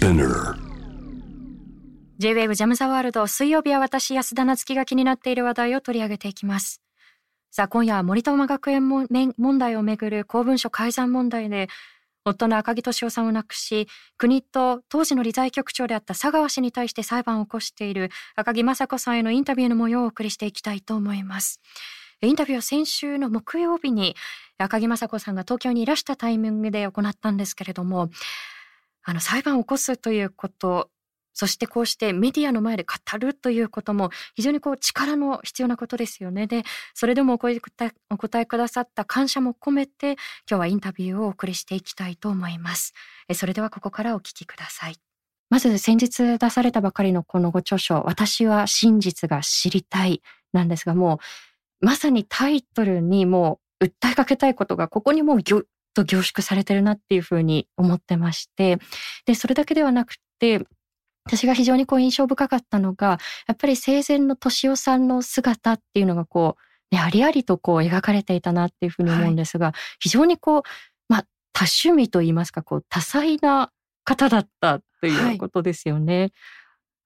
[0.00, 0.54] Spinner.
[2.16, 6.80] J-WAVE ジャムザワールド水曜日は私安田なつきが気になっている話題を取り上げていきます。
[7.50, 11.68] さあ今夜は森友学園も問題をめぐる公文書改ざん問題で
[12.24, 21.60] 夫の赤木俊夫さんを亡くし国と当時の理財局長であった佐川氏に対して裁判を起こしている赤木雅子さんへのインタビューの模様をお送りしていきたいと思います。
[22.22, 24.16] インタビューは先週の木曜日に
[24.56, 28.08] 赤木雅子さんが東京にいらしたタイミングで行ったんですけれども
[29.02, 30.90] あの裁判を起こすということ
[31.32, 36.46] そしてこうしてメディアの前で語るということも非常にこう力の必要なことですよね。
[36.46, 36.64] で、
[36.94, 40.12] それでもお答えお答えくださった感謝も込めて
[40.48, 42.92] 今日はインタビューをお送りしていきたいと思います。
[43.32, 44.96] それではここからお聞きください。
[45.48, 51.20] まず先日出されたばかりのこのご著書、私は真実が知りたいなんですがも
[51.80, 58.78] うまさにタイトルにもう訴えかけたいことがここにもうぎゅと凝縮されてるなっていうふうに思ってまして、
[59.26, 60.64] で、それだけではなくて、
[61.24, 66.56] 私が非常にこう印象深かったのが、やっぱり生前の敏夫さんの姿っていうのがこ
[66.90, 70.62] う、ね、ありありとこう描かれていたなっていうふうに思うんですが、はい、非常にこう、
[71.08, 73.70] まあ、多趣味といいますか、こう、多彩な
[74.04, 76.20] 方だったということですよね。
[76.20, 76.32] はい、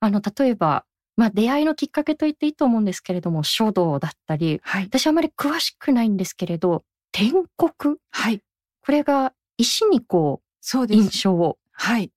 [0.00, 0.84] あの、例えば、
[1.16, 6.82] まあ、出会いのきっかけと言っていいと思うんですけれども、書道だったり、はい、私あまり詳しくないんですけれど、
[7.12, 8.40] 天国、はい、
[8.84, 11.58] これが石にこう、そう印象を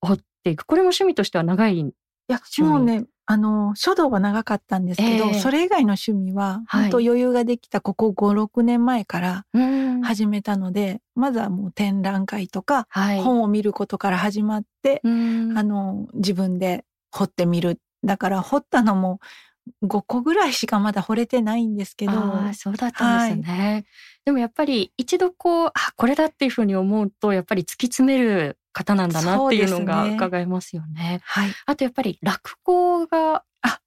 [0.00, 0.64] 彫っていく。
[0.64, 1.92] これも趣味としては長いい
[2.28, 9.44] や、もうね、あの、書道は長かったんですけど、えー、それ以外の趣味は、本当余裕ができたここ5、6年前から
[10.02, 17.80] 始めたので、まずはもう展覧会とか、はい、本を見ることから始まって、あの、自分で彫ってみる。
[18.04, 19.20] だから彫ったのも
[19.82, 22.12] 5個ぐらいしかまだ惚れてないんですけど。
[22.12, 23.72] あそうだったんですね。
[23.72, 23.84] はい、
[24.24, 31.02] でもやっぱり一度こう、あ、これだっていうふうに思うと、やっぱり突き詰める方なんだなっていうのが伺えますよね。
[31.02, 31.50] ねはい。
[31.66, 33.80] あとやっぱり落語が、あ、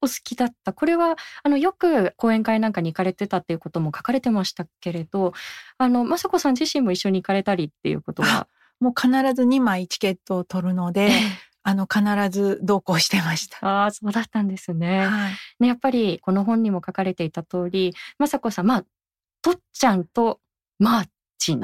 [0.00, 0.72] お好きだった。
[0.72, 5.32] これは、あの、よく講演会なんかに行かれてたっていうことも書かれてましたけれど、
[5.78, 8.46] あの、雅子さん自身も一緒に行かれたりっていうことは？
[8.80, 11.10] もう必ず2枚チケットを取るので、
[11.62, 13.66] あの、必ず同行してました。
[13.66, 15.06] ああ、そうだったんですね。
[15.06, 18.84] はい、ね、やっぱりこの本にも書かれていた通り、雅子さん、まあ、
[19.42, 20.40] とっちゃんと
[20.78, 21.08] マー
[21.38, 21.62] チン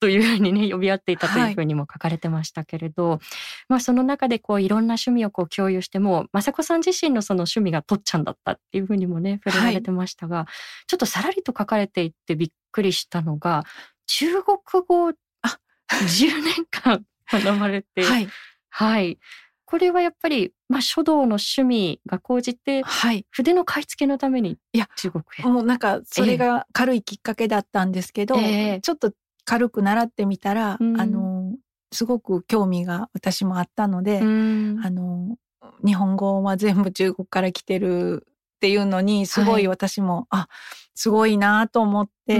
[0.00, 3.20] というふうにね、呼び合っていたというふうにも書かれてましたけれど、はい、
[3.68, 10.46] まあその中でこういろんな趣味をこう共有しても、雅子さん自身のその趣味がとっちゃんだったっていうふうにもね、触れられてましたが、はい、
[10.86, 13.64] ちょっとさらりと書かれていってびっくりしたのが、
[14.06, 15.58] 中国語、あ、
[15.88, 18.28] 10年間 学ばれて、はい。
[18.76, 19.18] はい。
[19.64, 24.58] これはやっぱり、まあ、書道の趣味が高じて、はい、筆の買い付けのために
[24.96, 25.42] 中国へ。
[25.44, 29.12] もうなんか、それが軽いきっかけだったんですけど、えー、ちょっと
[29.46, 31.54] 軽く習ってみたら、うん、あの、
[31.90, 35.36] すごく興味が私もあったので、うん、あの、
[35.84, 38.26] 日本語は全部中国から来てる
[38.56, 40.48] っていうのに、すごい私も、はい、あ、
[40.94, 42.36] すごいなと思って、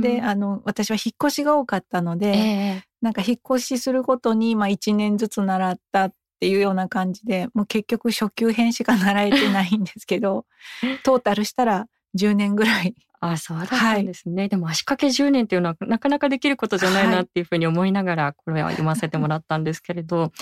[0.00, 10.46] で、あの、私は引っ越しが多かったので、えー、なんか引っ越しするごとに、まあ一年ずつ習ったっていうような感じで、もう結局初級編しか習えてないんですけど、
[11.04, 11.86] トータルしたら
[12.18, 12.94] 10年ぐらい。
[13.20, 14.42] あそうだったんですね。
[14.42, 20.32] はい、でも足掛け10年っていうのはなかなかできることじゃないなっていうふうに思いながら、これは読ませてもらったんですけれど、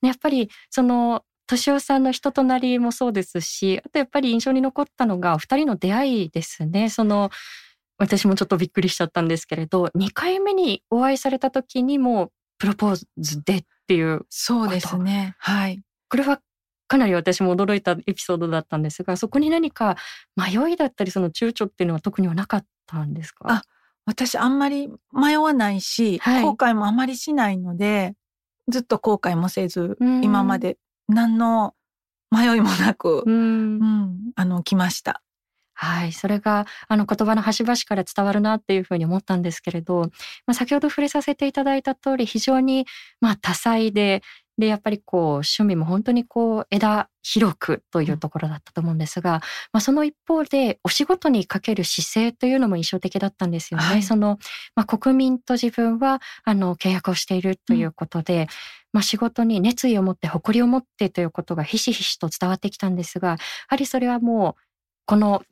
[0.00, 6.88] やっぱりその、敏夫さんの人となりもそうですし、あとやっぱり印象に残ったのが、二人の出会いですね。
[6.88, 7.30] その、
[8.00, 15.36] 私もちょっとびっくりしちゃったんですけれど、2回目にお会いされた時にもプロポーズでっていうそうですね。
[15.38, 15.82] はい。
[16.08, 16.40] これは
[16.88, 19.96] かなり私も驚いたエピソードだったんですが、そこに何か
[20.34, 23.44] 迷いだったり、その躊躇っていうのは特にはなかったんですか？
[23.48, 23.62] あ、
[24.06, 28.14] 私あんまり迷わないし、はい、後悔もあまりしないので、
[28.68, 31.74] ずっと後悔もせず、今まで何の
[32.30, 35.22] 迷いもなく、うん、うん、あの、来ました。
[35.82, 36.12] はい。
[36.12, 40.02] それが、あの、言葉の端々から伝わるなっていうふうに思ったんですけれど、
[40.46, 42.86] まあ、先ほど触れさせていただいた通り、非常に、
[43.22, 44.22] まあ、多彩で、
[44.58, 49.40] で、やっぱりこう、趣味も本当にこう、枝広くというところだったと思うんですが、
[49.72, 53.84] まあ、その一方で、お仕事にかける姿勢というのも印象的だったんですよね。
[53.86, 54.38] はい、その、
[54.76, 58.46] まあ、国民と自分は、あの、契約をしているということで、うん
[58.92, 63.36] まあ、仕事に熱意を持って誇りを持ってということがひしひしと伝わってきたんですが、や
[63.68, 64.62] はりそれはもう、
[65.06, 65.42] この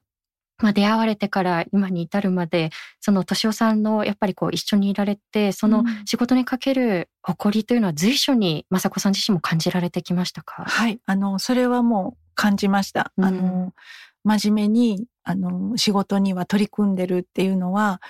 [0.61, 2.71] まあ、出会われてから今に至るまで、
[3.01, 10.65] その敏夫さんのやっぱりこう一緒にいられて、その仕事にかける誇りというのは随所に雅子さん自身も感じられてきましたか？
[10.65, 13.13] はい、あの、それはもう感じました。
[13.17, 13.73] うん、あの、
[14.25, 18.01] 真面目に、あの、仕事には取り組んでるっていうのは、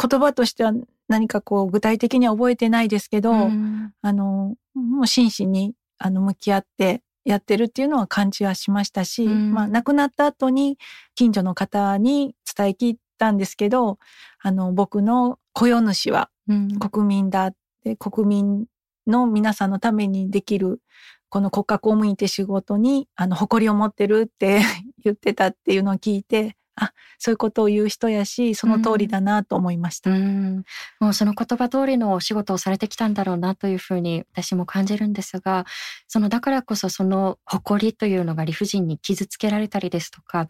[0.00, 0.72] 言葉としては
[1.08, 10.78] 何かこう具体的には覚えてないですけど、うん、あの、もう真摯にあの向き合ってやってるっていうのは感じはしましたし、うん、まあ亡くなった後に
[11.16, 13.98] 近所の方に伝え聞いたんですけど
[14.40, 16.30] あの僕の雇用主は
[16.78, 17.52] 国民だっ
[17.82, 18.66] て、うん、国民
[19.08, 20.80] の皆さんのためにできる
[21.28, 24.60] この国家公務員って仕事にあの誇りを持ってるって
[25.02, 30.64] 言ってたっていうのを聞いてあそういうことを言う人やしその通りだなと思いました、うん、
[31.00, 35.64] もうその言葉通りのお仕事をされてきたんだろうなというふうに私も感じるんですが
[36.06, 40.48] そのだからこそその誇りというのが理不尽に傷つけられたりですとか、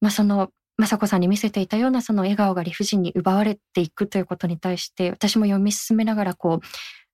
[0.00, 6.66] まあ、その雅子さんに見せていたようなその笑顔が理不尽に奪われていくということに対して私も読み進めながらこう、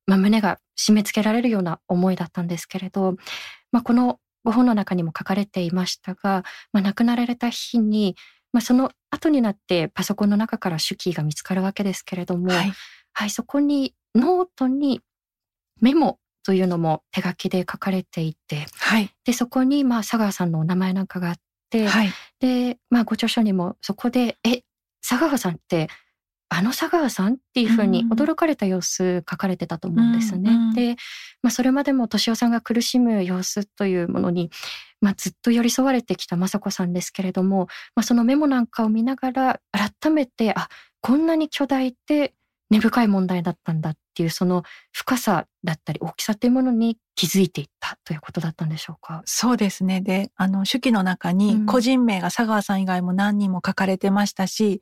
[0.07, 3.17] まあ、胸が締め付けられるような思いだったんですけれど、
[3.71, 8.17] まあ、このご本の中にも書かれていましたが、まあ、亡くなられた日に、
[8.53, 12.73] まあ、その後になってパソコンの中から手記が見つかるわけですけれども、はい、
[13.12, 15.00] はい、そこにノートに
[15.81, 21.37] メモというのも手書きで書かれていて、はい、でそこにまあ佐川さんのお名前なんかがあっ
[21.71, 22.11] て、はい、
[22.41, 24.62] で、まあ、ご著書にもそこで「え
[25.06, 25.88] 佐川さんって
[26.52, 30.50] あの佐川さんっていうふうに驚かれた様子書かれてたと思うんですね。
[30.50, 30.96] うんうん、で、
[31.43, 34.50] まあ、それまでも敏夫さんが苦しむ様子というものに、
[35.00, 40.69] まあ、ずっと寄り添われてきた雅子さんですけれども、まあ、そのメモなんかを見ながら改めてあ
[41.00, 42.34] こんなに巨大で
[42.73, 49.23] 根深い問題だったんだっていうその深さだったり大きさというものに気づいていったということだったんでしょうか？
[49.27, 50.01] そうですね。
[50.01, 54.79] であの手記の中に個人名が佐川さん以外も何人も書かれてましたし、うん、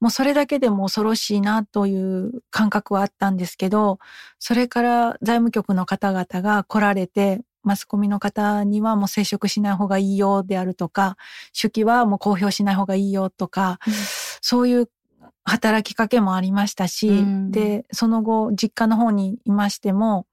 [0.00, 4.00] もうそれだけでも恐ろしいなという感覚はあったんですけど
[4.40, 11.16] それから財務局の方々が来られてマスコミの方にはもう接触しない方がいいよであるとか
[11.60, 13.92] 手記はもう公表しない方がいいよとか、うん、
[14.40, 14.88] そういう
[15.48, 20.26] 働きかけもありましたし、うん、でその後実家の方にいましても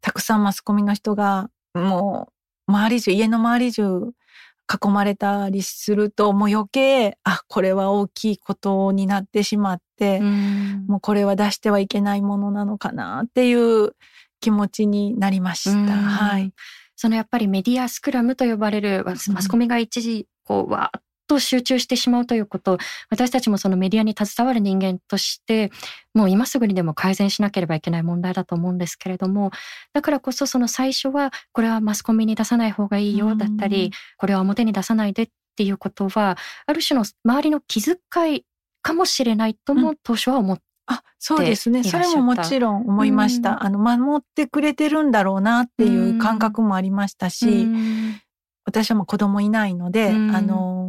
[0.00, 2.28] たくさんマスコミの人がも
[2.68, 4.12] う周り中家の周り中
[4.70, 13.96] 囲まれたりするともう余計あこれは大きいことになってしまって、うん、もうこれは出してはいけないものなのかなっていう
[14.40, 15.76] 気持ちになりました。
[15.76, 16.52] うん、はい。
[16.94, 22.78] そのやっぱりメディアスクラムと呼ばれるマスコミが一時こうわーっと集中してしまうということ、
[23.08, 25.70] 私たちもそのメディアに携わる人間として、
[26.12, 29.52] もう今すぐにでも改善しなければいけない問題だと思うんですけれども、
[29.92, 36.36] だからこそその最初は、これはマスコミに出さない方がいいよだったり、これは表に出さないでっていうことは、
[36.66, 37.96] ある種の周りの気遣
[38.34, 38.44] い
[38.82, 41.84] かもしれないとも当初は思って、あ、そうですね。
[41.84, 43.62] それももちろん思いました。
[43.64, 47.68] あの、守ってくれてるんだろうなっていう感覚もありましたし、
[48.64, 50.79] 私はもう子供いないので、あの、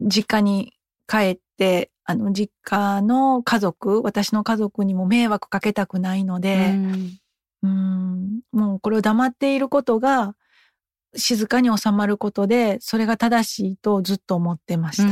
[0.00, 0.72] 実家に
[1.06, 6.74] 帰って、あの、実家の家族、私の家族にも迷惑かけたくないので、
[7.62, 10.34] うん、もうこれを黙っていることが、
[11.16, 15.08] 静かに収まることでそれが正しいとずっと思ってました。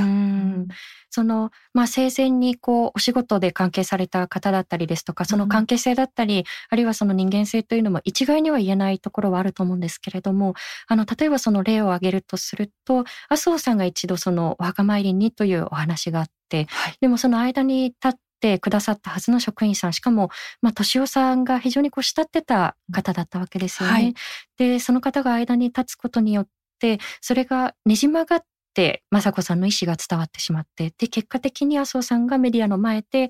[1.10, 10.54] そのまあ生前にこうお仕事で関係された方だったりですとかその関係性だったり、うん、あるいはその人間性というのも一概には言えないところはあると思うんですけれども
[10.86, 20.30] あの例えばその例を挙げるとすると麻生さんが一度そのお墓参りにというお話があって、はい、でもその間に立ってくださったはずの職員さんしかも、
[20.62, 23.94] まあ、敏夫さんが非常にこう慕ってた方だったわけですよね。
[23.94, 24.14] はい、
[24.56, 26.48] でその方が間に立つことによっ
[26.78, 33.28] てそれがねじ曲がって雅子さんの意思が伝わってしまってで結果的に麻生さんがメディアの前で、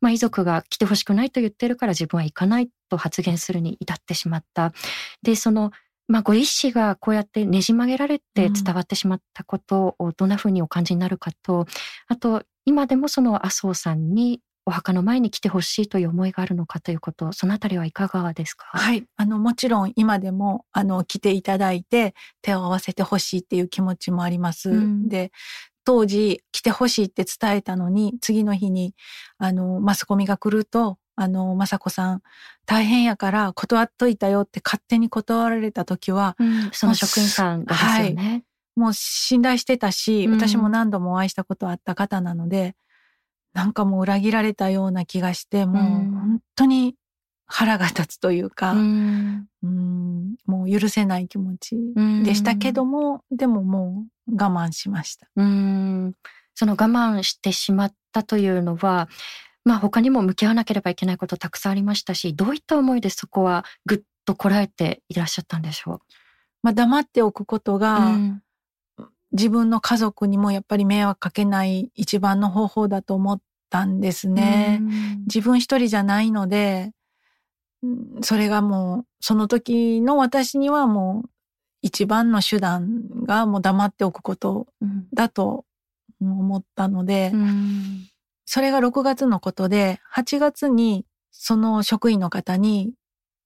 [0.00, 4.72] まあ、遺族が来てほしくないと言ってるから自分は行かないと発言するに至ってしまった。
[5.22, 5.70] でその
[6.08, 11.66] まあ、ご意思がこうやってねじ曲げられて伝わってしまったことをどんなふうにお感じになるかと、
[12.08, 18.66] あと今でもその麻生さんにお墓の前に来てほしいという思いがあるのかということ、そのあたりはいかがですか？
[18.66, 19.06] はい。
[19.16, 24.68] あの、もちろん今でも、あの、来ていただいて手を合わせてほしいっていう気持ちもあります。
[24.68, 25.32] うん、で、
[25.84, 28.94] 当時来てほしいって伝えたのに、次の日に、
[29.38, 32.22] あの、マスコミが来ると、あの、雅子さん、
[32.66, 38.22] 大変やから断っといたよって勝手に断られた時は、うん、その職員さんがですよね。
[38.22, 38.44] はい
[38.78, 42.76] もう信頼してたし、私も何度もお会いしたことあった方なので、
[43.54, 46.94] なんかもう裏切られたような気がして、もう本当に
[47.46, 51.76] 腹が立つというか、うん、うんもう許せない気持ち
[52.24, 55.28] でしたけども、でももう我慢しました。
[55.34, 56.12] うん。
[56.54, 59.08] その我慢してしまったというのは、
[59.64, 66.00] まあ他にも向き合わなければいけないことたくさんありましたし、どういった思いでそこはぐっとこらえていらっしゃったんでしょう？
[66.62, 68.42] まあ黙っておくことが、うん
[69.32, 74.80] 自分の家族にもやっぱり迷惑かけない一番の方法だと思ったんですね。
[75.26, 76.92] 自分一人じゃないので、
[78.22, 81.30] それがもうその時の私にはもう
[81.82, 84.66] 一番の手段がもう黙っておくこと
[85.12, 85.64] だと
[86.20, 88.08] 思ったので、うん、
[88.46, 92.92] それが6月のことで8月にその職員の方に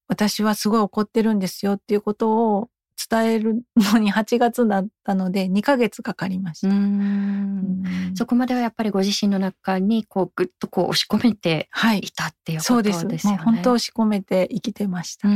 [0.08, 2.68] 私はすごい怒ってるんですよっていうことを
[3.10, 6.74] 伝えるのに8月だったので2ヶ月かかりました。
[8.14, 11.68] そこまではやっぱりご自身の中にこうぐっとこう押し込めて
[12.00, 13.14] いたっていうことですよね。
[13.14, 13.44] はい、そうです。
[13.44, 15.28] 本当押し込めて生きてました。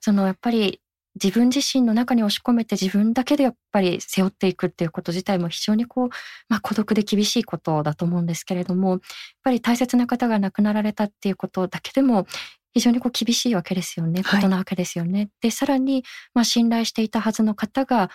[0.00, 0.80] そのやっぱり
[1.22, 6.08] 自分自身の中に押し込めて自分だけでやっぱり背負っていくっていうこと自体も非常にこう、
[6.48, 9.00] まあ、孤独で厳しいことだと思うんですけれどもやっ
[9.44, 12.26] ぱり大切な方が亡くなられたっていうことだけでも
[12.72, 15.18] 非常にこう厳しいわけですよね、ことなわけですよね。
[15.18, 18.10] はい、でさらに、まあ、信頼していたはずの方が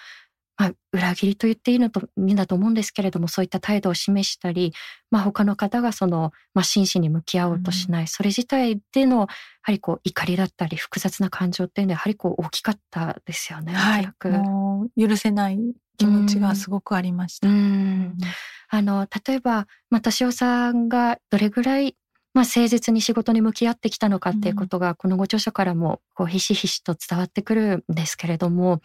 [0.57, 4.73] まあ、裏切りと言っていいのといいんだと思うんですけれどもそういった態度を示したり、
[5.11, 9.27] まあ、他の方がその、まあ、真摯に向き合おうとしない、うん、それ自体でのや
[9.61, 13.73] はりこう怒りだったり複雑な感情っていうのはやはりこう大きかったですよね。
[13.73, 15.59] はい、もう許せない
[15.97, 17.47] 気持ちがすごくありました。
[17.47, 18.17] うん、
[18.69, 21.95] あの例えば、まあ、敏夫さんがどれぐらい
[22.37, 28.79] まあ、誠実に仕事に向き合ってきたのかっていうことが、このご著書からもこうひしひしと伝わってくるんですけれども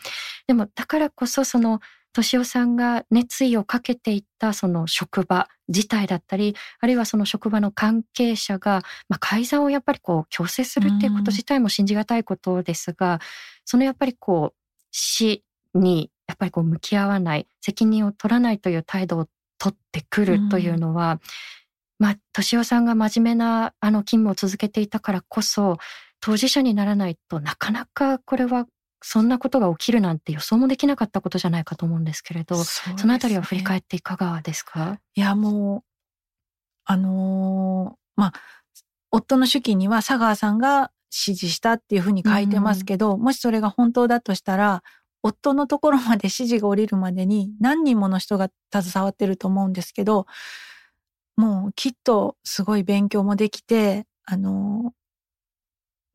[0.47, 1.81] でもだからこそその
[2.17, 8.81] 敏夫さんが熱意をかけていったその職場自体だったりあるいはその職場の関係者が、
[9.11, 13.21] まあ、改ざんをやっぱりこう強制するっていうこと自体も信じがたいことですが、
[13.67, 14.59] そのやっぱりこう
[14.93, 15.45] 死
[15.75, 19.27] にやっぱりこう向き合わない責任を取らないという態度を
[19.59, 21.21] 取ってくるというのは、
[22.03, 25.79] まあ、敏夫さんが真面目なあの勤務を続けていたからこそ、
[26.21, 28.67] 当事者にならないとなかなかこれは
[29.03, 34.99] そんなことが起きるなんて予想もできなかったことじゃないかと思うんですけれど、そ、ね,、のあたりは振り返っていかがですか？
[35.15, 35.83] いや、もう、
[36.87, 38.33] あのー、まあ、
[39.13, 44.83] 夫の手記には佐川さんが指示したっていうふうに書いてますけど、うん、もしそれが本当だとしたら、
[45.23, 50.27] 夫のところまで指示が降りるまでに何人もの人が携わってると思うんですけど、
[51.37, 54.93] もうきっとすごい勉強もできて、あの、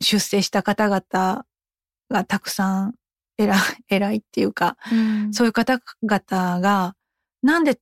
[0.02, 1.46] 出世した方々
[2.10, 2.96] がたくさん
[3.38, 3.60] 偉い、
[3.90, 6.96] 偉いっていうか、うん、そういう方々が、
[7.42, 7.80] なんで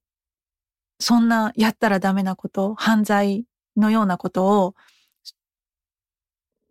[0.99, 3.45] そんなやったらダメなこと、犯罪
[3.77, 4.75] のようなことを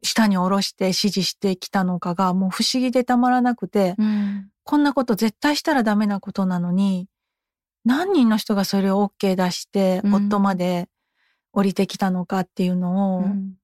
[0.03, 7.09] 下に下ろして指示してきたのかがもう不思議でたまらなくて、うん、こんなこと絶対したらダメなことなのに、
[7.85, 10.89] 何人の人がそれを OK 出して、夫まで
[11.53, 13.55] 降りてきたのかっていうのを、うん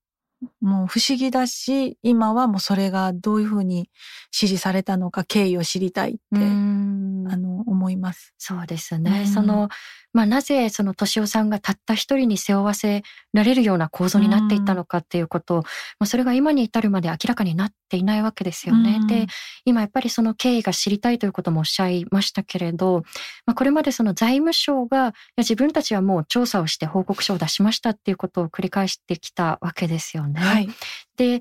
[0.61, 3.91] もう不思議だし、今はもうそれがどういうふうに
[4.33, 8.35] 指示されたのか経緯を知りたいって、あの、思います。
[8.39, 9.27] そうですね。
[9.27, 9.69] その、
[10.13, 13.03] まあ、なぜその敏夫さんがたった一人に背負わせ
[13.33, 15.63] られるような構造になっていったのかっていうこと、ま
[16.01, 19.01] あ、それが今に至るまで明らかになっていないわけですよね。
[19.07, 19.27] で、
[19.65, 23.03] 今やっぱりその経緯が知りたいということもおっしゃいましたけれど、
[23.47, 30.41] まあ、これまでその財務省がいや自分たちはもう調査をして報告書を出しましたっていうことを繰り返してきたわけですよね。
[30.41, 30.69] はい、
[31.17, 31.41] で、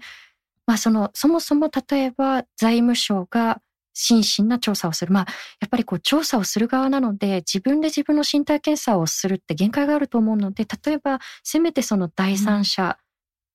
[0.67, 3.61] まあ、そのそもそも例えば財務省が
[4.01, 5.11] 真摯な調査をする。
[5.11, 5.25] まあ、
[5.59, 12.97] やっぱりこう調査をする側なので、自分で自分の身体検査をするって限界があると思うので、例えば、せめてその第三者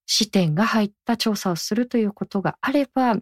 [0.06, 3.16] 視点が入った調査をするということがあれば、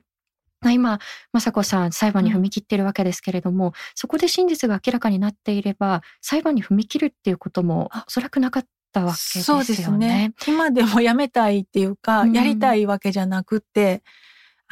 [0.64, 0.98] 今、
[1.32, 9.64] 雅子さん裁判に踏み切っているわけですけれども、うん、そこで真実が明らかになっていれば、裁判に踏み切るっていうこともおそらくなかったわけですよね。
[9.64, 10.34] そうですね。
[10.46, 14.02] 今でもやめたいっていうか、うん、やりたいわけじゃなくて、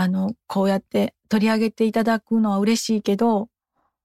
[0.01, 3.49] あの、こうやって取り上げていただくのは嬉しいけど、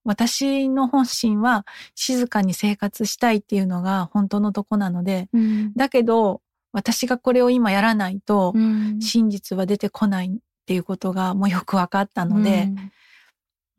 [0.03, 6.41] 私の本心は静かに生活したいっていうのが本当のとこなので、うん、だけど
[6.73, 8.53] 私がこれを今やらないと
[8.99, 10.37] 真実は出てこないっ
[10.67, 12.67] ていうことがもうよく分かったので、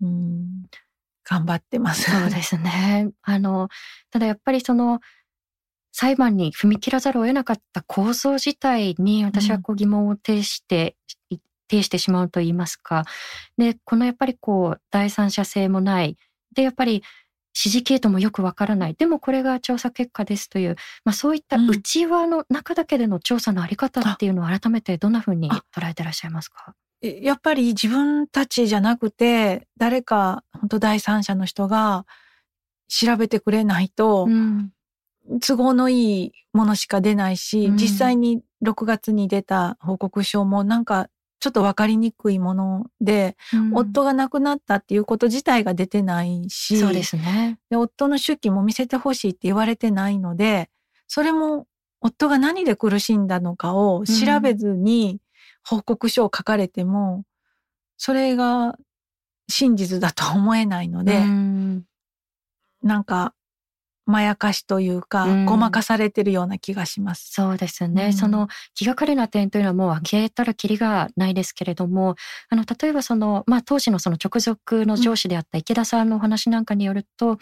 [0.00, 0.46] うん、うん
[1.23, 2.11] 頑張ってます。
[2.11, 3.11] そうですね。
[3.23, 3.68] あの、
[4.11, 5.00] ただやっぱりその
[5.92, 10.94] 裁判に踏み切らざるを得なかった構造自体に私はこう疑問を呈して
[11.68, 13.04] 呈してしまうと言いますか。
[13.58, 16.16] で、このやっぱりこう、第三者性もない。
[16.54, 17.02] で、やっぱり
[17.58, 18.94] 指示系統もよくわからない。
[18.94, 26.75] でもこれが調査結果ですという、まあそういった内輪の中だけでの調査のあり方っていうのを改めてどんなふうに捉えてらっしゃいますか？
[27.00, 32.04] やっぱり自分たちじゃなくて、誰か本当第三者の人が
[32.88, 34.70] 調べてくれないと、うん、
[35.40, 41.08] 都合のいいものしか出ないし、うん、実際に6月に出た報告書もなんか
[41.47, 47.59] ちょっと分かりにくいもので、うん、夫が亡くなったっていうこと自体が出てないし、そうですね。
[47.71, 50.71] で、夫の手記も見せてほしいって言われてないので、
[51.07, 51.67] それも
[52.00, 55.21] 夫が何で苦しんだのかを調べずに、
[55.65, 57.25] 報告書を書かれても
[57.97, 58.76] それが
[59.49, 61.85] 真実だと思えないので、ん。
[62.83, 63.35] なんか
[64.06, 67.32] まやかしというか、うん、ごまかされてるような気がします。
[67.32, 68.06] そうですね。
[68.06, 72.14] うん、その気がかりな点というのはもう挙げたらきりがないですけれども、
[72.48, 77.38] あの、例えばその、まあ当時のその直属の上司であった池田さんのお話なんかによると、うん、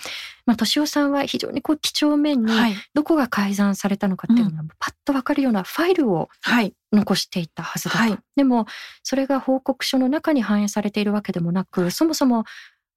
[0.47, 2.52] まあ敏夫さんは非常にこう几帳面に、
[2.94, 6.28] どこが改ざんされたのかっていうのがパッとわかるようなファイルを、
[6.92, 8.66] 残していたはずだと、はい、でも、
[9.02, 12.44] それが報告書の中に反映されているわけでもなく、そもそも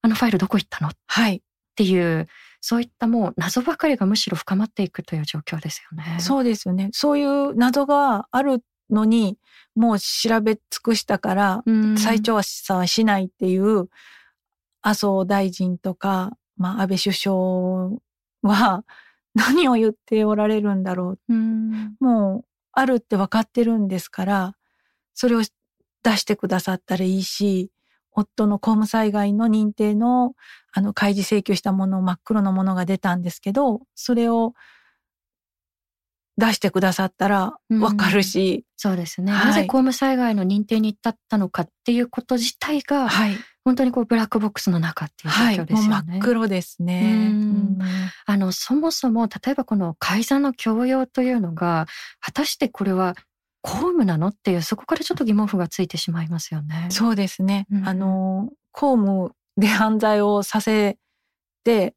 [0.03, 1.41] あのファイルどこ行ったの、はい、っ
[1.75, 2.27] ていう
[2.61, 6.19] そういったもう謎ばかりがむしろ深まっていくという状況ですよね。
[6.19, 6.89] そうですよね。
[6.91, 9.37] そういう謎があるのに、
[9.75, 11.63] もう調べ尽くしたから、
[11.97, 13.89] 再調査はしないっていう、
[14.81, 17.35] 麻生大臣とか、まあ、安倍首相
[18.41, 18.83] は
[19.35, 21.19] 何を言っておられるんだろう。
[21.29, 21.33] う
[21.99, 24.55] もう、あるって分かってるんですから、
[25.13, 25.41] それを
[26.03, 27.71] 出してくださったらいいし、
[28.17, 30.33] 夫の公務災害の認定の
[30.73, 34.53] あの開示請求したもの真っ黒のものが出たんですけどそれを
[36.37, 45.93] 出してくださったらわかるし、うん、そうですね、はい、なぜ公務災害の認定に至ったのかっていうこと自体が、はい、本当にこうブラックボックスの中っていう状況ですよね。
[45.93, 47.33] はい、真っ黒ですね、
[48.27, 51.87] あのそもそも例えばこの改ざんの強要というのが
[52.19, 53.15] 果たしてこれは
[53.67, 54.27] 公務なの？
[54.29, 56.87] っていうそこからちょっと疑問符がついてしまいますよね。
[56.89, 57.67] そうですね。
[57.69, 60.97] うん、あの公務で犯罪をさせ
[61.65, 61.93] て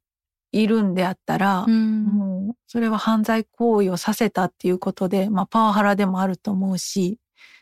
[0.50, 7.18] いるんであったら、うん、もうそれは犯罪行為をさせたっていうことで、まあ、パワハラでもあると思うし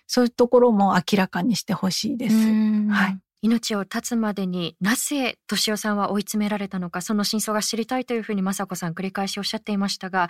[0.06, 2.34] そういうところも明らかにしてほしいです。
[2.34, 10.28] はい、命を絶つまでになぜ敏夫さんは追い詰められたのかその真相が知りたいというふうに雅子さん繰り返しおっしゃっていましたが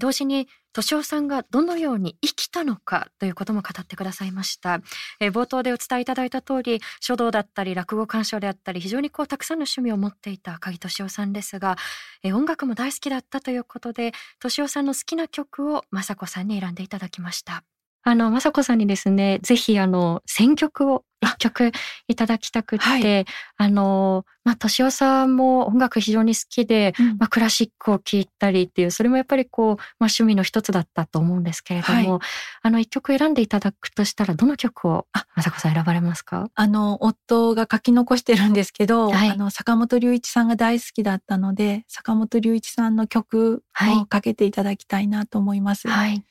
[0.00, 4.80] 同時に敏夫さんがどのように生きたのかということも語ってくださいました。
[5.20, 11.78] 冒頭でお伝えいただいた通り書道だったり落語鑑賞であったり非常にこうたくさんの趣味を持っていた赤木敏夫さんですが
[12.24, 17.64] 音楽も大好きだったということで敏夫さんの好きな曲を雅子さんに選んでいただきました。
[18.08, 21.04] あの、まさこさんにですね、ぜひ、あの、選曲を
[21.50, 21.72] 曲
[22.08, 23.24] いただきたくて、はい、
[23.56, 32.20] あの、まあ、敏夫さんも音楽非常に好きで、うん、まあ、クラシックを聴いたりっていう、それもやっぱりこう、まあ、趣味の一つだったと思うんですけれども、はい、
[32.62, 36.48] あの、一曲選んでいただくとしたら、どの曲を、あ、まさこさん選ばれますか？
[36.54, 43.64] あの、夫が書き残してるんですけど、はい、あの、坂本龍一さんが大好きだったので、坂本龍一さんの曲
[44.00, 45.88] をかけていただきたいなと思います。
[45.88, 46.24] はい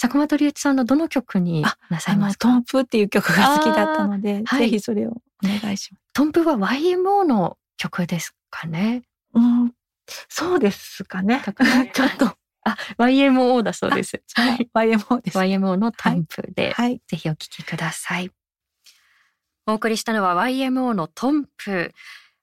[0.00, 1.60] 坂本龍一さんのどの曲に
[1.90, 2.48] なさいますか？
[2.48, 6.02] トンプっていう曲が好きだったので、はい、ぜひそれをお願いします。
[6.14, 9.02] トンプは YMO の曲ですかね？
[9.34, 9.74] うん、
[10.30, 11.42] そうですかね。
[11.92, 12.34] ちょっと。
[12.62, 14.22] あ、YMO だそうです。
[14.34, 15.38] はい、YMO です。
[15.38, 18.30] YMO のトンプで、はい、ぜひお聴きください。
[19.66, 21.92] お送りしたのは YMO のトンプ。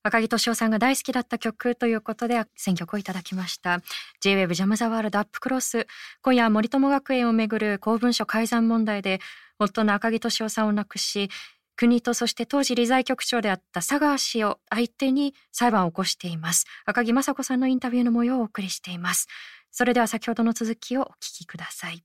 [0.08, 3.82] 赤木俊夫さんが大好きだった曲ということで選曲をいただきました。
[4.22, 5.88] J-WAVE ジャムザワールドアップクロス
[6.22, 9.20] 今夜森友学園をめぐる公文書改ざん問題で
[9.60, 11.30] 夫の赤木俊夫さんを亡くし
[11.76, 16.65] 国とそして当時理財局長であった佐川氏を相手に裁判を起こしています。
[16.86, 19.28] 赤木雅子さんのインタビューの模様をお送りしています。
[19.72, 22.04] それでは先ほどの続きをお聞きください。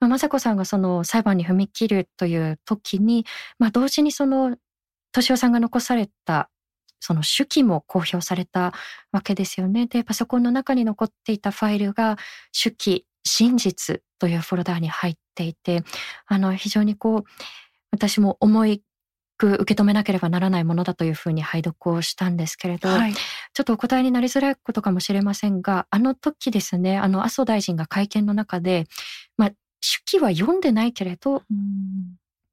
[0.00, 3.24] 雅子さんがその裁判に踏み切るという時に、
[3.58, 4.56] まあ、同時にその
[5.12, 6.50] 敏夫さんが残された
[7.02, 8.72] その手記も公表された
[9.10, 9.86] わけですよね。
[9.86, 12.16] で、パソコンの中に残っていたファイルが
[12.52, 15.82] 手記真実というフォルダーに入っていて、
[16.26, 17.24] あの、非常にこう、
[17.90, 18.82] 私も重い
[19.36, 28.86] く受け止めなければならないものだというふうに拝読をしたんですけれど、はい、ちょっとお答えになりづらいことかもしれませんが、あの時ですね、あの、麻生大臣が会見の中で、
[29.36, 29.56] まあ、手
[30.04, 31.42] 記は読んでないけれど、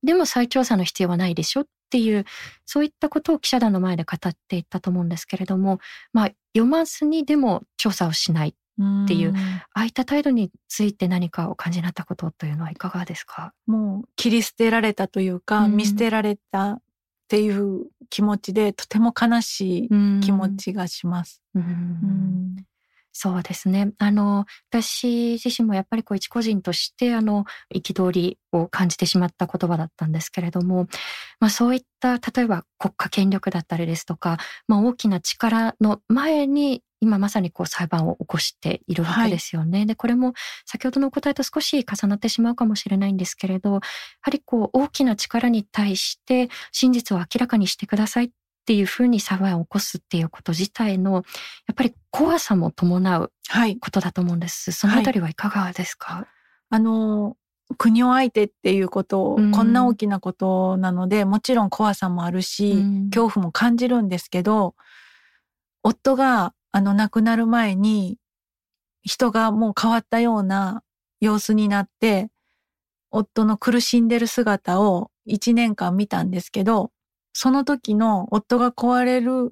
[0.01, 2.25] でも再調査の必要はないでしょっていう
[2.65, 5.79] そういったことを記者団の前で語っていったと思うんですけれども、
[6.13, 9.33] まあ、読まずにでも調査をしないっていう
[9.73, 13.53] ああいった態度について何かお感じになったことというのはいかがですか？
[13.67, 16.81] もう切り捨てられたというか、見捨てられたっ
[17.27, 19.89] ていう気持ちでとても悲しい
[20.21, 21.41] 気持ちがします。
[23.15, 23.91] うんそうですね。
[23.97, 30.87] あの、私自身もやっぱりこう一個人として、あの、憤りを感じてしまった言葉だったんですけれども、
[31.39, 39.79] まあそういった、例えば国家権力だったりですとか、まあ大きな力の前に、今まさにこう裁判を起こしているわけですよね。
[39.79, 40.33] はい、で、これも
[40.65, 43.79] 先ほどのお答えと少し重なってしまうかもしれないんですけれど、や
[44.21, 48.29] はりこう大きな力に対して真実を明らかにしてくださいっ
[48.69, 51.19] っていうふうに騒ぎを起こすっていうこと自体のや
[51.71, 53.31] っぱり怖さも伴う
[53.79, 54.69] ことだと思うんです。
[54.69, 56.25] はい、そのあたりはいかがですか、はい、
[56.69, 57.35] あの
[57.79, 64.75] 国を相手っていうことを、うん、こんな大きなことなのでもちろん怖さもあるし、うん、恐怖も感じるんですけど
[65.81, 68.19] 夫があの亡くなる前に
[69.01, 70.83] 人がもう変わったような
[71.21, 72.29] 様子になって
[73.09, 76.91] 夫の苦しんでる姿を一年間見たんですけど
[77.41, 79.51] その時の夫が壊れる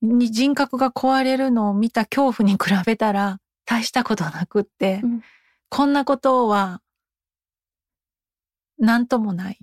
[0.00, 5.22] に人格が壊れるのを見た恐怖に比べたら大したことなくって、うん、
[5.68, 6.80] こんなことは
[8.78, 9.58] 何ともない。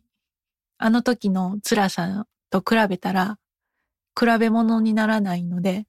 [0.78, 3.38] あの時の辛さと比べたら
[4.20, 5.86] 比べ物にならないので、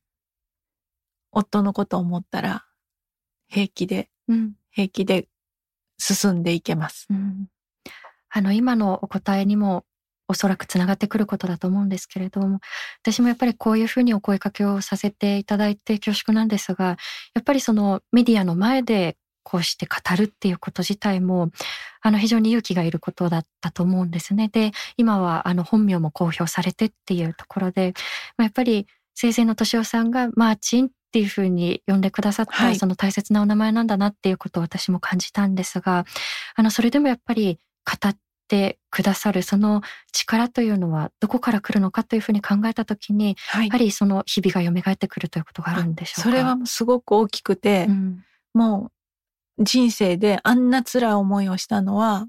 [1.33, 2.67] 夫のことを思ったら
[3.49, 5.27] 平気で、うん、平気で
[5.99, 7.09] 進んでいけます。
[7.11, 7.49] うん、
[8.31, 9.85] あの今のお答えにも
[10.33, 12.61] おそらくつながってくることだと思うんですけれども
[13.03, 16.97] 私もやっぱりこういうふうにお声かけをさせていただいて恐縮なんですが
[17.35, 21.51] やっぱりそのメディアの前でこうして語るっていうこと自体も
[22.01, 24.49] あの非常に勇気がいることだったと思うんですね。
[24.49, 27.95] で今はあの本名も公表されてっていうところで
[28.39, 36.07] やっぱり生前の敏夫さんがマーチンっていうふうに呼んでくださった、はい、その大切なお名前なんだなっていうことを私も感じたんですが
[36.55, 38.17] あのそれでもやっぱり語っ
[38.49, 46.23] てくださるその力というのはどこから来るのかというふうに考えた時に、はい、やはりその日々が蘇ってくるということがあるんでしょうか？
[46.23, 48.25] それはすごく大きくて、うん、
[48.55, 48.91] も
[49.59, 52.27] う人生であんな辛い思いをしたのは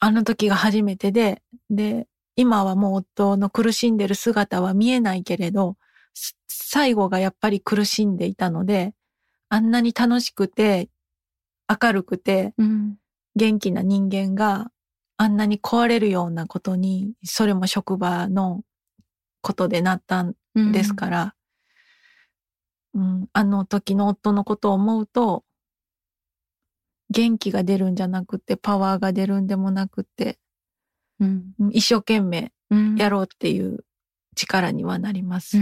[0.00, 5.76] あの時が初めてでで今はもう夫の苦しんでる姿は見えないけれど
[6.48, 8.94] 最後がやっぱり苦しんでいたので、
[9.48, 10.88] あんなに楽しくて、
[11.68, 12.54] 明るくて、
[13.36, 14.70] 元気な人間が
[15.16, 18.62] あんなに壊れるようなことに、それも職場の
[19.40, 20.34] ことでなったん
[20.72, 21.34] ですから、
[22.94, 25.44] うん、うん、あの時の夫のことを思うと、
[27.10, 30.38] 元気が出るんじゃなくて、パワーが出るんでもなくて、
[31.20, 32.52] うん、一生懸命
[32.96, 33.84] やろうっていう
[34.34, 35.58] 力にはなります。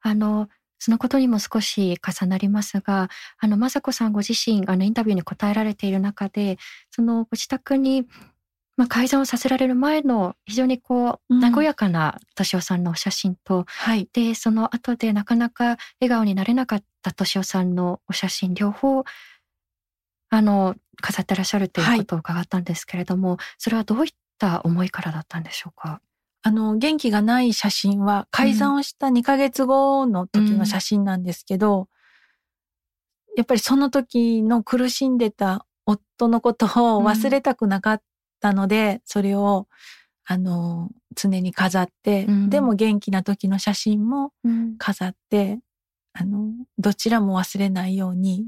[0.00, 3.08] あのそのことにも少し重なりますが、
[3.38, 6.58] あの、雅子さんご自身、あの、インタビューに答えられている中で、
[6.90, 8.06] その、ご自宅に、
[8.76, 19.04] まあ、改ざんをさせられる前の、非常にこう、和やかな敏夫さんのお写真と、はい、で、その後でなかなか笑顔になれなかった敏夫さんのお写真、両方、
[20.28, 26.02] あの、飾ってらっしゃるということを伺ったんですけれども、はい、それはどういった思いからだったんでしょうか？
[26.46, 31.86] あの、元気がない写真は改ざんをした2ヶ月後の時の写真なんですけど、うん、
[33.36, 38.02] やっぱりその時の苦しんでた夫のことを忘れたくなかっ
[38.40, 39.66] たので、うん、それを、
[40.24, 44.30] あの、常に飾って、うん、でも元気な時の写真も
[44.78, 45.58] 飾って、
[46.12, 48.46] あの、どちらも忘れないように、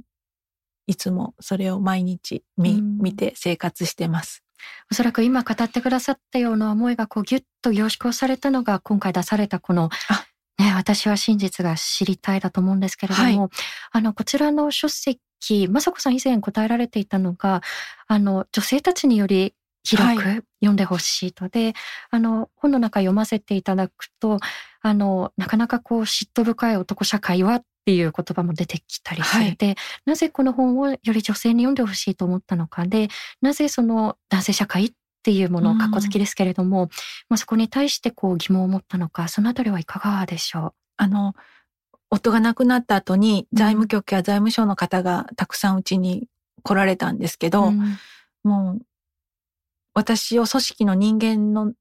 [0.87, 4.45] いつもそれを毎日見,、見て生活してます。
[4.91, 9.91] おそらく今語ってくださったような思いがこうギュッと凝縮されたのが今回出されたこの
[10.59, 13.51] ね、私は真実が知りたいだと思うんですけれども、はい、
[13.93, 15.21] あの、こちらの書籍、
[15.69, 17.63] 雅子さん以前答えられていたのが、
[18.09, 20.23] あの、女性たちにより広く
[20.61, 21.75] 読んでほしいと、はい、で、
[22.11, 24.41] あの、本の中読ませていただくと、
[24.83, 33.09] あの、なかなかこう嫉妬深い男社会はっていう言葉も出てきたりして、はい、なぜこの本をより女性に読んでほしいと思ったのかで、
[33.41, 36.89] なぜその男性社会っていうものをかっこ好きですけれども、うん、
[37.31, 40.73] まあ、そこに対してこう疑問を持ったのか、そのあたりはいかがでしょう？
[40.99, 41.33] あの、
[42.11, 46.29] 夫が亡くなった後に財務局や財務省の方がたくさんうちに
[46.63, 47.97] 来られたんですけど、うん、
[48.45, 48.83] もう
[49.95, 51.73] 私を組織の人間の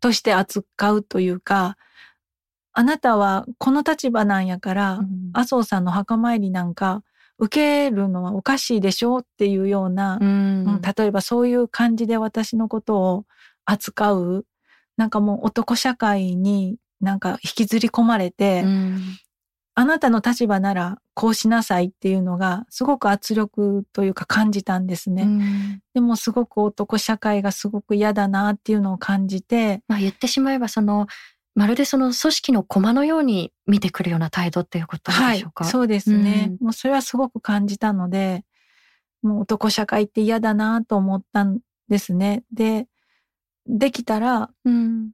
[0.00, 1.78] として扱うというか、
[2.78, 7.02] あなたはこの立場なんやから、うん、麻生さんの墓参りなんか
[7.36, 13.24] 受けるのはおかしいでしょうっていうような、うん、例えばそういう感じで私のことを
[13.64, 14.46] 扱う、
[14.96, 19.00] なんかもう男社会になんか引きずり込まれて、うん、
[19.74, 25.24] あなたの立場ならこうしなさいっていうのがすごく圧力というか感じたんですね。
[25.24, 29.82] うん、でもすごく男社会がすごく嫌だなっていうのを感じて。
[29.88, 31.08] まあ言ってしまえばその
[31.58, 38.44] まるでその組織の駒のように見てくるような態度っていうことでしょうか、はい、そうですね、うん、もうそれはすごく感じたので
[39.22, 42.44] もう男社会って嫌だなと思ったんですね。
[42.52, 42.86] で
[43.66, 45.10] できたら、うん、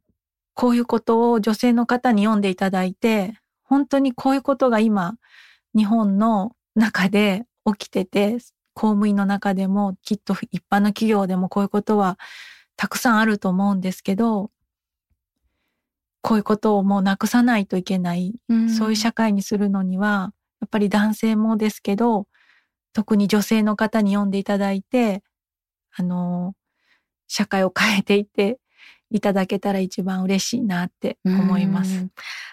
[0.52, 5.14] こういうことを女性の方に読んでいただいて本当にこういうことが今
[5.74, 8.36] 日本の中で起きてて
[8.74, 12.18] 公務員の中でもきっと一般の企業でもこういうことは
[12.76, 14.50] たくさんあると思うんですけど
[16.26, 20.32] こういうことをもうなくさないといけない、うん、そういう社会にするのには、
[20.62, 22.26] やっぱり男性もですけど、
[22.94, 25.22] 特に女性の方に読んでいただいて、
[25.94, 26.54] あの、
[27.28, 28.58] 社会を変えていって
[29.10, 32.08] いただけたら一番嬉しいなって思います。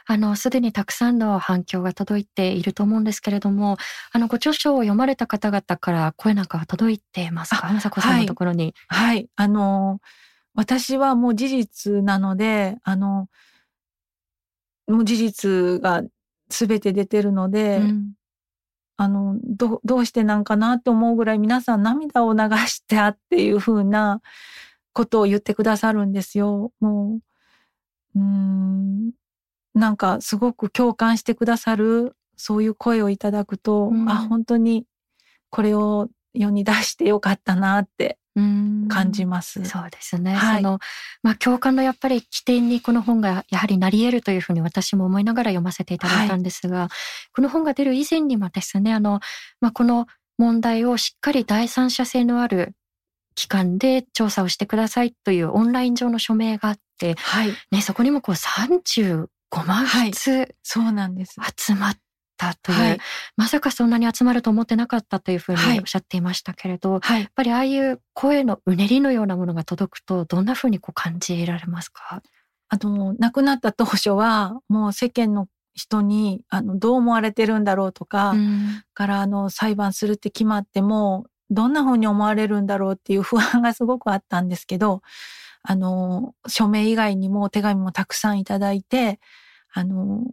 [0.06, 3.78] あの、すでにたくさんの反響が届いていると思うんですけれども、
[4.12, 7.72] あの、ご著書を読まれた方々から声なんかは届いてますか？
[7.72, 8.76] まさこさんのところに。
[8.90, 9.30] はい、はい。
[9.38, 10.02] あの、
[10.56, 13.30] 私はもう事実なので、あの、
[14.92, 16.04] もう事実が
[16.50, 18.14] 全て出てるので、うん、
[18.98, 24.22] あのどどうしてなんかなって思うぐらい皆さん涙を流してあっていう風な
[24.94, 26.72] ことを言ってくださるんですよ。
[26.80, 27.20] も
[28.16, 29.12] ううん
[29.74, 34.86] なんかすごく共感してくださるそういう声をいただくと、うん、あ本当に
[35.50, 39.64] これを世に出してよかったなって感じます。
[39.66, 40.34] そうですね。
[40.34, 40.80] はい、その
[41.24, 46.90] まあ共感のやっぱり起点にこの本がやはりなり得るというふうに私も思いながら読ませていただいたんですが、はい、
[47.34, 49.20] この本が出る以前にもですね、あの
[49.60, 52.74] まあこの問題をしっかり第三者性のある
[53.36, 59.28] 機関で調査をしてくださいというオンライン上の署名があって、はい、ねそこにもこう35
[59.66, 61.36] 万筆、そうなんです。
[61.58, 61.98] 集まっ
[62.50, 62.98] ったという、はい、
[63.38, 72.22] まさかそんなに集まると思ってなかったというふうにおっしゃっていましたけれど、はい、やっぱりああいう声のうねりのようなものが届くとどんなふうにこう感じられますか？
[72.70, 85.02] あの亡くなった当初はもう世間の人にあのどう思われてるんだろうとか、うん、からあの裁判するって決まってもどんな風に思われるんだろうっていう不安がすごくあったんですけど
[85.64, 89.20] あの署名以外にも手紙もたくさんいただいて
[89.74, 90.24] あの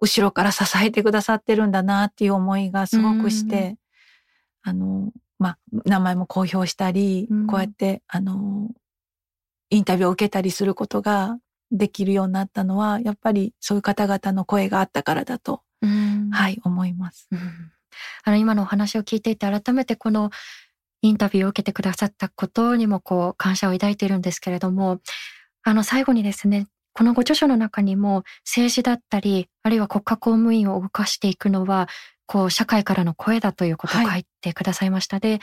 [0.00, 3.76] 後ろから支えてくださってるんだなっていう思いがすごくして、
[4.62, 8.68] あの、まあ、名前も公表したり、こうやって、あの、
[9.70, 11.38] インタビューを受けたりすることが
[11.70, 15.62] できるようになったのは、やっぱりそういう方々の声があったからだと、
[16.30, 17.28] はい、思います。
[18.24, 20.30] あの、今のお話を聞いていて、改めてこの
[21.02, 25.00] インタビューを受けてくださったことにも、こう、感謝を抱いているんですけれども、
[25.62, 31.90] あの、最後にですね、このご著書の中にも政治だったり、あるいは国家公務員を動かしていくのは、
[32.24, 35.16] こう、社会からの声だということを書いてくださいました。
[35.16, 35.40] はい、で、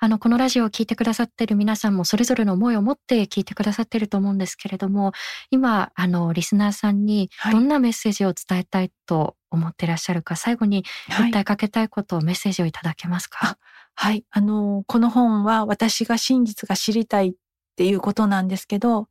[0.00, 5.12] あの、このラジオを聞いてくださっている皆さんもそれぞれの思いを持って聞いてくださっていると思うんですけれども、
[5.50, 13.58] 今、あの、リスナーさんにどんなメッセージを伝えたいと思ってらっしゃるか、はい、最後に訴えかけたいことをメッセージをいただけますか、
[13.94, 17.32] はい、あの、この本は私が真実が知りたいっ
[17.76, 19.06] ていうことなんですけど、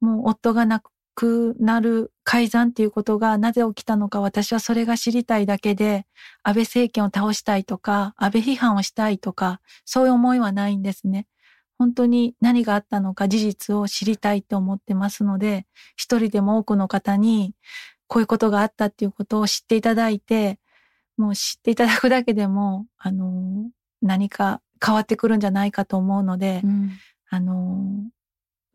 [0.00, 6.06] もう夫が亡くくなる改ざんっていうことがなぜ起きたのか私はそれが知りたいだけで
[6.42, 11.26] 安倍政権を倒したいとか安倍批判をしたいとかそういう思いはないんですね。
[11.78, 17.54] 本当に何があったのか事実を知りたいと思ってますので一人でも多くの方に
[18.06, 20.60] こういうことがあったっていうことを知っていただいて
[21.16, 23.70] もう知っていただくだけでもあの
[24.02, 26.90] 何か変わってくるんじゃないかと思うので、うん、
[27.28, 28.04] あの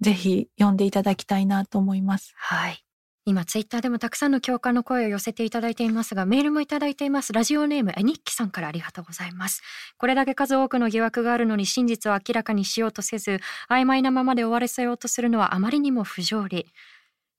[0.02, 2.34] ぜひ読んでいただきたいなと思います。
[2.36, 2.84] はい。
[3.26, 9.62] 今ツイッターでもたくさんの共感の声を寄せていただいていますがメールもいただいていますラジオネームえにっきさんからありがとうございます
[9.98, 16.66] これだけ数多くの疑惑があるのに真実を明らかにしようとせず曖昧なままで終わらせようとするのはあまりにも不条理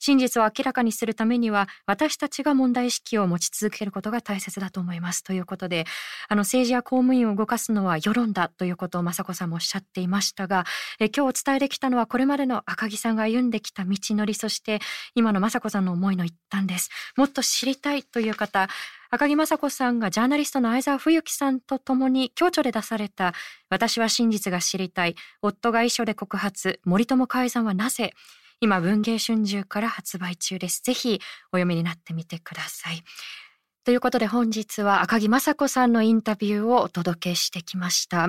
[0.01, 5.23] 真実を明らかにするためには私たちが問題意識を持ち続けることが大切だと思います。
[5.23, 5.85] ということで
[6.29, 10.65] あの政治や公務員を動かすのは世論だということを雅子さんもおっしゃっていましたが
[10.99, 14.81] え今日お伝えできたのはこれまでの赤木さんが歩んできた道のりそして
[15.15, 16.91] 今の雅子さんの思いの一端です。
[17.17, 18.69] もっと知りたいという方
[19.11, 23.35] 赤木雅子さんがジャーナリストの相沢冬樹さんと共に共著で出された
[23.69, 25.17] 私は真実が知りたい。
[25.43, 28.15] 夫が遺書で告発森友改ざんはなぜ
[28.63, 30.83] 今文芸春秋から発売中です。
[30.83, 31.19] ぜひ
[31.51, 33.03] お読みになってみてください。
[33.85, 38.29] ということで本日は赤木雅子さんのインタビューをお届けしてきました。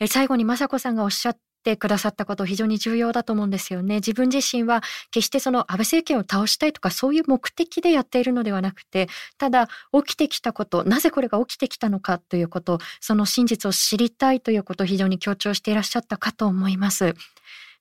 [0.00, 3.96] え最後に雅子さんがおっしゃってくださったこと非常に重要だと思うんですよね。
[3.96, 17.14] 自分自身は決してその安倍政権を倒したいとかそういう目的でやっているのではなくて、ただ起きてきたこと、なぜこれが起きてきたのかということ、その真実を知りたいということを非常に強調していらっしゃったかと思います。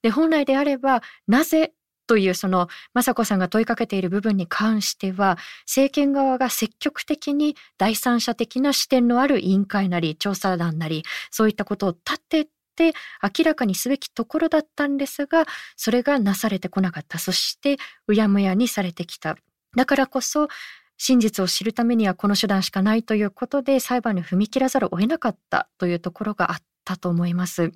[0.01, 1.73] で本来であればなぜ
[2.07, 15.45] というその雅子さんが問いかけている部分に関しては政権側が積極的に第三者的な視点のある委員会なり調査団なりそういったことを立てて明らかにすべきところだったんですが
[15.77, 19.37] それがなされてこなかったそしてうやむやにされてきた
[19.77, 20.49] だからこそ
[20.97, 27.71] 真実を知るためにはこの手段しかないということで裁判に踏み切らざるを得なかったというところがあったと思います。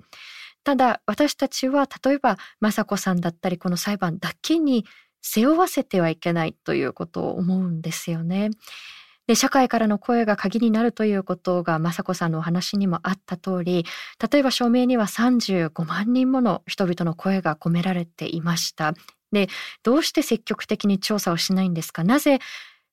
[0.66, 4.84] ただ私たちは例えば雅子さんだったりこの裁判だけに
[5.22, 8.50] 背負わせてはいけないということを思うんですよね。
[9.28, 13.84] で社会からの声が鍵になるということが雅子さんのお話にもあった通り
[14.30, 18.94] 例えば署名には35万人もの人々の声が込められていました
[19.30, 19.48] で
[19.84, 22.04] どうして積極的に調査をしないんですか？
[22.04, 22.38] なぜ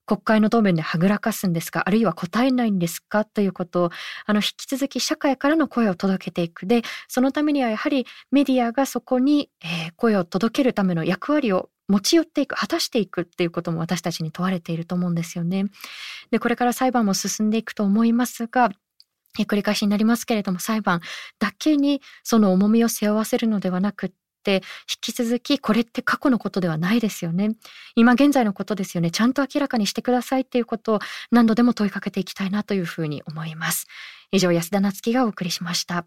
[0.06, 3.90] 国会の答弁ではぐらかすんですかあるいは答えないんですかということを
[4.26, 15.66] あの引き続き社会からの声を届けていくでそのためにはやはりメディアがそこに、えー、声を届けるための役割を持ち寄っていく果たしていくっていうことも私たちに問われていると思うんですよね。
[16.32, 18.72] でこれから裁判も進んでいくと思いますが
[19.42, 21.02] 繰り返しになりますけれども裁判
[21.40, 24.14] だけにその重みを背負わせるのではなく
[24.44, 27.52] って引き続きこれって過去のことではないですよね。
[27.96, 29.10] 今現在のことですよね。
[29.10, 31.00] ちゃんと明らかにしてくださいっていうことを
[31.32, 33.88] 何度でも問いかけていきたいなというふうに思います。
[34.32, 36.06] 以上安田なつきがお送りしました。